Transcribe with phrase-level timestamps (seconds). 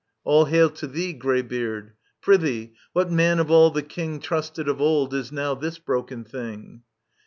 [0.23, 1.13] All hail to thee.
[1.13, 1.91] Greybeard!—
[2.23, 6.81] Prithee, what man of all the King Trusted of old, is now this brokeit thing